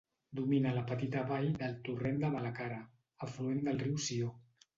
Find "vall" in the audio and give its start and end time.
1.31-1.45